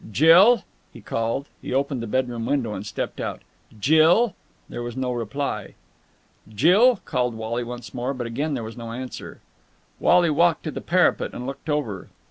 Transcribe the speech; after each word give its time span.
"Jill!" 0.11 0.63
he 0.91 0.99
called. 0.99 1.45
He 1.61 1.75
opened 1.75 2.01
the 2.01 2.07
bedroom 2.07 2.47
window 2.47 2.73
and 2.73 2.83
stepped 2.83 3.19
out. 3.21 3.43
"Jill!" 3.79 4.33
There 4.67 4.81
was 4.81 4.97
no 4.97 5.11
reply. 5.11 5.75
"Jill!" 6.51 6.99
called 7.05 7.35
Wally 7.35 7.63
once 7.63 7.89
again, 7.93 8.17
but 8.17 8.25
again 8.25 8.55
there 8.55 8.63
was 8.63 8.75
no 8.75 8.93
answer. 8.93 9.41
Wally 9.99 10.31
walked 10.31 10.63
to 10.63 10.71
the 10.71 10.81
parapet, 10.81 11.33
and 11.33 11.45
looked 11.45 11.69
over. 11.69 12.07